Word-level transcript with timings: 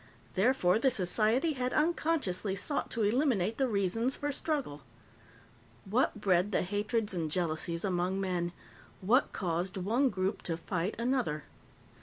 Therefore, 0.33 0.79
the 0.79 0.89
society 0.89 1.53
had 1.53 1.73
unconsciously 1.73 2.55
sought 2.55 2.89
to 2.89 3.03
eliminate 3.03 3.59
the 3.59 3.67
reasons 3.67 4.15
for 4.15 4.31
struggle. 4.31 4.81
What 5.85 6.19
bred 6.19 6.51
the 6.51 6.63
hatreds 6.63 7.13
and 7.13 7.29
jealousies 7.29 7.85
among 7.85 8.19
men? 8.19 8.51
What 9.01 9.31
caused 9.31 9.77
one 9.77 10.09
group 10.09 10.41
to 10.41 10.57
fight 10.57 10.95
another? 10.97 11.43